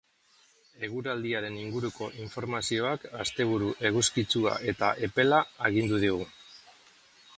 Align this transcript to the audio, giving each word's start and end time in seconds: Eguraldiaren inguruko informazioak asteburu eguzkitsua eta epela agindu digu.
Eguraldiaren 0.85 1.57
inguruko 1.63 2.07
informazioak 2.23 3.05
asteburu 3.25 3.69
eguzkitsua 3.91 4.55
eta 4.75 4.93
epela 5.09 5.43
agindu 5.71 6.01
digu. 6.07 6.31